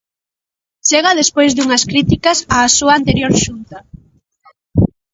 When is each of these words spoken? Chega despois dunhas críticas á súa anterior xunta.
Chega 0.87 1.19
despois 1.21 1.51
dunhas 1.53 1.83
críticas 1.91 2.37
á 2.57 2.59
súa 2.77 2.93
anterior 2.99 3.33
xunta. 3.43 3.77